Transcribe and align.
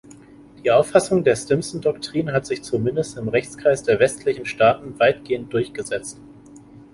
Die 0.63 0.71
Auffassung 0.71 1.23
der 1.23 1.35
Stimson-Doktrin 1.35 2.31
hat 2.31 2.47
sich 2.47 2.63
zumindest 2.63 3.17
im 3.19 3.27
Rechtskreis 3.27 3.83
der 3.83 3.99
westlichen 3.99 4.47
Staaten 4.47 4.97
weitgehend 4.97 5.53
durchgesetzt. 5.53 6.19